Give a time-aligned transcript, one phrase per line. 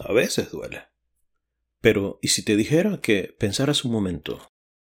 [0.00, 0.88] A veces duele.
[1.82, 4.50] Pero, ¿y si te dijera que pensaras un momento?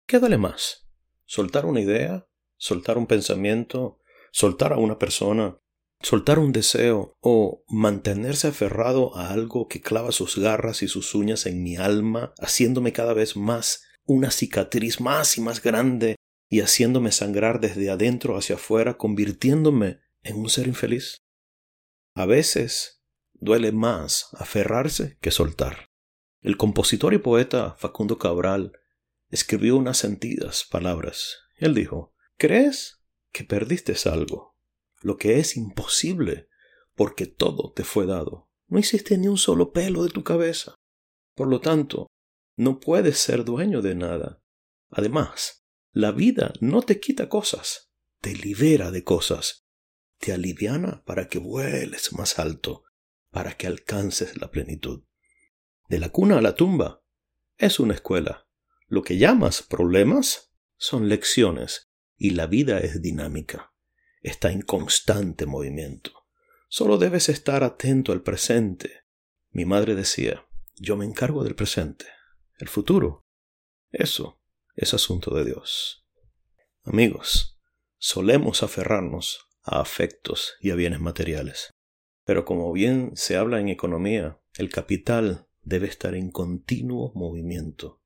[0.08, 0.88] ¿Qué duele más?
[1.26, 2.26] ¿Soltar una idea?
[2.56, 4.00] ¿Soltar un pensamiento?
[4.32, 5.60] ¿Soltar a una persona?
[6.02, 7.18] ¿Soltar un deseo?
[7.20, 12.34] ¿O mantenerse aferrado a algo que clava sus garras y sus uñas en mi alma,
[12.40, 16.16] haciéndome cada vez más una cicatriz más y más grande
[16.50, 21.18] y haciéndome sangrar desde adentro hacia afuera, convirtiéndome en un ser infeliz?
[22.16, 23.03] A veces
[23.44, 25.90] duele más aferrarse que soltar.
[26.42, 28.74] El compositor y poeta Facundo Cabral
[29.30, 31.40] escribió unas sentidas palabras.
[31.58, 34.56] Él dijo, ¿crees que perdiste algo?
[35.02, 36.48] Lo que es imposible,
[36.96, 38.50] porque todo te fue dado.
[38.68, 40.76] No hiciste ni un solo pelo de tu cabeza.
[41.36, 42.08] Por lo tanto,
[42.56, 44.42] no puedes ser dueño de nada.
[44.90, 49.66] Además, la vida no te quita cosas, te libera de cosas,
[50.18, 52.84] te aliviana para que vueles más alto,
[53.34, 55.04] para que alcances la plenitud
[55.90, 57.04] de la cuna a la tumba,
[57.58, 58.48] es una escuela.
[58.88, 63.74] Lo que llamas problemas son lecciones y la vida es dinámica.
[64.22, 66.26] Está en constante movimiento.
[66.70, 69.04] Solo debes estar atento al presente.
[69.52, 72.06] Mi madre decía, yo me encargo del presente.
[72.58, 73.26] El futuro.
[73.92, 74.42] Eso
[74.76, 76.08] es asunto de Dios.
[76.84, 77.60] Amigos,
[77.98, 81.73] solemos aferrarnos a afectos y a bienes materiales.
[82.26, 88.02] Pero como bien se habla en economía, el capital debe estar en continuo movimiento,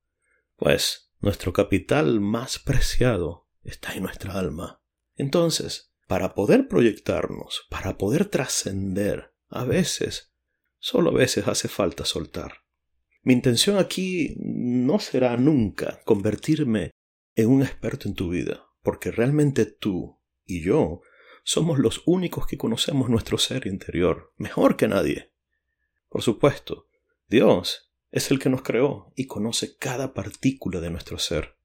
[0.56, 4.82] pues nuestro capital más preciado está en nuestra alma.
[5.16, 10.32] Entonces, para poder proyectarnos, para poder trascender, a veces,
[10.78, 12.64] solo a veces hace falta soltar.
[13.22, 16.92] Mi intención aquí no será nunca convertirme
[17.34, 21.02] en un experto en tu vida, porque realmente tú y yo
[21.48, 25.32] somos los únicos que conocemos nuestro ser interior, mejor que nadie.
[26.10, 26.88] Por supuesto,
[27.26, 31.56] Dios es el que nos creó y conoce cada partícula de nuestro ser.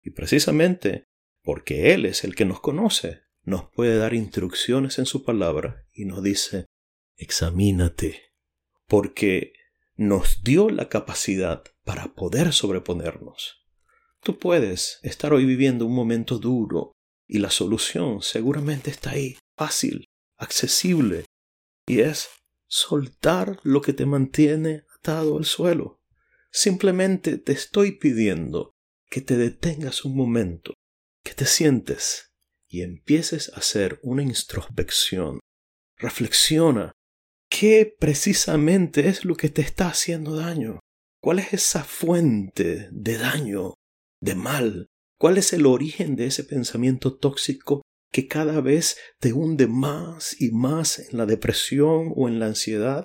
[0.00, 1.04] Y precisamente
[1.42, 6.06] porque Él es el que nos conoce, nos puede dar instrucciones en su palabra y
[6.06, 6.64] nos dice,
[7.16, 8.32] examínate,
[8.86, 9.52] porque
[9.96, 13.66] nos dio la capacidad para poder sobreponernos.
[14.22, 16.94] Tú puedes estar hoy viviendo un momento duro
[17.30, 21.26] y la solución seguramente está ahí, fácil, accesible,
[21.86, 22.28] y es
[22.68, 26.00] soltar lo que te mantiene atado al suelo.
[26.50, 28.72] Simplemente te estoy pidiendo
[29.08, 30.74] que te detengas un momento,
[31.24, 32.32] que te sientes
[32.68, 35.38] y empieces a hacer una introspección.
[35.98, 36.90] Reflexiona
[37.48, 40.80] qué precisamente es lo que te está haciendo daño.
[41.22, 43.74] ¿Cuál es esa fuente de daño,
[44.20, 44.89] de mal?
[45.20, 50.50] ¿Cuál es el origen de ese pensamiento tóxico que cada vez te hunde más y
[50.50, 53.04] más en la depresión o en la ansiedad?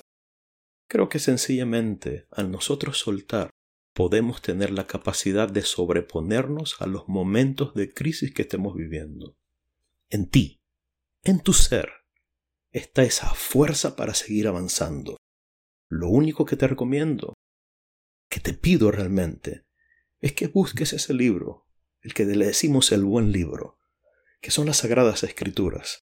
[0.88, 3.50] Creo que sencillamente al nosotros soltar
[3.94, 9.36] podemos tener la capacidad de sobreponernos a los momentos de crisis que estemos viviendo.
[10.10, 10.62] En ti,
[11.22, 11.90] en tu ser,
[12.72, 15.18] está esa fuerza para seguir avanzando.
[15.90, 17.34] Lo único que te recomiendo,
[18.30, 19.66] que te pido realmente,
[20.22, 21.65] es que busques ese libro,
[22.06, 23.80] el que le decimos el buen libro,
[24.40, 26.06] que son las sagradas escrituras,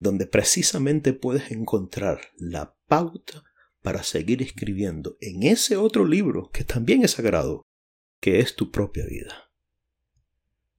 [0.00, 3.44] donde precisamente puedes encontrar la pauta
[3.82, 7.62] para seguir escribiendo en ese otro libro que también es sagrado,
[8.20, 9.48] que es tu propia vida.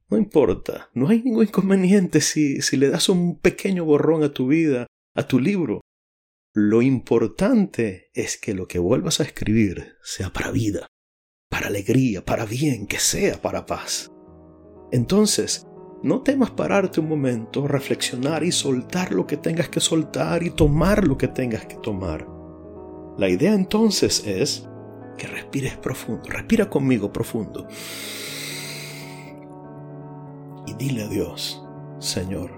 [0.09, 4.47] No importa, no hay ningún inconveniente si, si le das un pequeño borrón a tu
[4.47, 5.79] vida, a tu libro.
[6.53, 10.88] Lo importante es que lo que vuelvas a escribir sea para vida,
[11.50, 14.12] para alegría, para bien, que sea para paz.
[14.92, 15.68] Entonces,
[16.04, 21.07] no temas pararte un momento, reflexionar y soltar lo que tengas que soltar y tomar
[21.07, 22.28] lo que tengas que tomar.
[23.18, 24.68] La idea entonces es
[25.18, 26.24] que respires profundo.
[26.30, 27.68] Respira conmigo profundo.
[30.68, 31.63] Y dile a Dios,
[32.00, 32.51] Señor,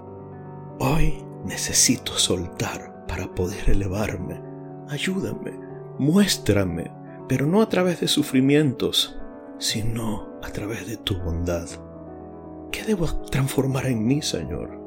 [0.78, 4.40] hoy necesito soltar para poder elevarme.
[4.88, 5.52] Ayúdame,
[5.98, 6.92] muéstrame,
[7.26, 9.18] pero no a través de sufrimientos,
[9.58, 11.68] sino a través de tu bondad.
[12.70, 14.78] ¿Qué debo transformar en mí, Señor?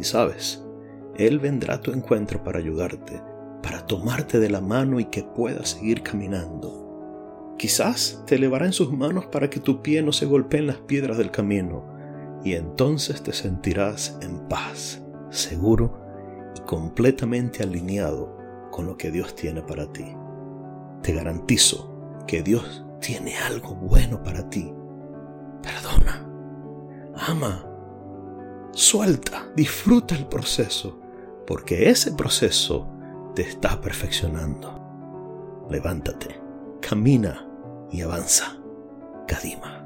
[0.00, 0.64] Y sabes,
[1.16, 3.20] Él vendrá a tu encuentro para ayudarte
[3.64, 7.54] para tomarte de la mano y que puedas seguir caminando.
[7.56, 10.76] Quizás te elevará en sus manos para que tu pie no se golpee en las
[10.76, 11.82] piedras del camino,
[12.44, 15.00] y entonces te sentirás en paz,
[15.30, 15.98] seguro
[16.54, 18.36] y completamente alineado
[18.70, 20.14] con lo que Dios tiene para ti.
[21.00, 24.74] Te garantizo que Dios tiene algo bueno para ti.
[25.62, 26.23] Perdona,
[27.16, 27.64] ama,
[28.72, 31.00] suelta, disfruta el proceso,
[31.46, 32.88] porque ese proceso
[33.34, 34.80] te está perfeccionando.
[35.70, 36.40] Levántate,
[36.80, 37.46] camina
[37.90, 38.56] y avanza.
[39.26, 39.83] Kadima.